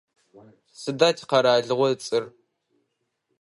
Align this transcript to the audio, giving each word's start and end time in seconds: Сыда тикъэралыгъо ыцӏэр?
Сыда 0.81 1.09
тикъэралыгъо 1.15 1.87
ыцӏэр? 1.93 2.23